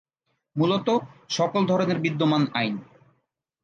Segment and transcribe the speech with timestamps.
[0.55, 0.87] মূলত,
[1.29, 2.75] সকল ধরনের বিদ্যমান আইন।